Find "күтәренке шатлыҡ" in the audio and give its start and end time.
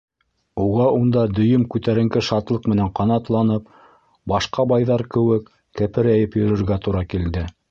1.75-2.65